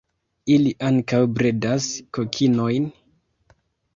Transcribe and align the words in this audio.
Ili 0.53 0.71
ankaŭ 0.87 1.19
bredas 1.35 1.89
kokinojn. 2.19 2.87